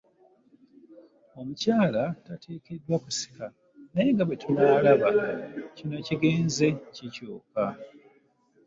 [1.39, 3.45] Omukyala tateekeddwa kusika
[3.93, 5.09] naye nga bwe tunaalaba
[5.75, 7.63] kino kigenze kikyuka.